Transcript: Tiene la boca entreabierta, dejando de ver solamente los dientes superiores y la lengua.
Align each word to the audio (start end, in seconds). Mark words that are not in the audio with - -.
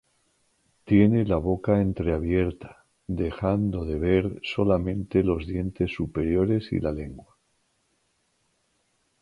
Tiene 0.83 1.25
la 1.25 1.37
boca 1.37 1.79
entreabierta, 1.79 2.85
dejando 3.05 3.85
de 3.85 3.99
ver 3.99 4.39
solamente 4.41 5.23
los 5.23 5.45
dientes 5.45 5.93
superiores 5.93 6.71
y 6.73 6.79
la 6.79 6.91
lengua. 6.91 7.37